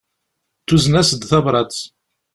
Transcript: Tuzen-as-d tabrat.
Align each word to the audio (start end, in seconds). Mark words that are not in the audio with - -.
Tuzen-as-d 0.67 1.21
tabrat. 1.29 1.75